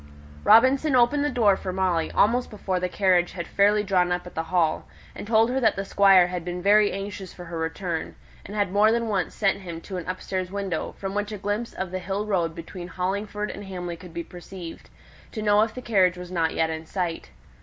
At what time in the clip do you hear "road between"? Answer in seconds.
12.25-12.87